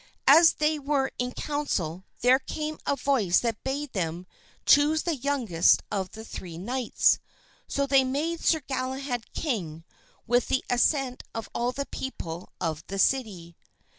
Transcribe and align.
As 0.25 0.53
they 0.53 0.79
were 0.79 1.11
in 1.19 1.31
council 1.33 2.05
there 2.21 2.39
came 2.39 2.79
a 2.87 2.95
voice 2.95 3.39
that 3.41 3.63
bade 3.63 3.93
them 3.93 4.25
choose 4.65 5.03
the 5.03 5.13
youngest 5.15 5.83
of 5.91 6.09
the 6.13 6.25
three 6.25 6.57
knights. 6.57 7.19
So 7.67 7.85
they 7.85 8.03
made 8.03 8.39
Sir 8.43 8.61
Galahad 8.61 9.31
king 9.33 9.83
with 10.25 10.47
the 10.47 10.65
assent 10.71 11.21
of 11.35 11.49
all 11.53 11.71
the 11.71 11.85
people 11.85 12.49
of 12.59 12.83
the 12.87 12.97
city. 12.97 13.55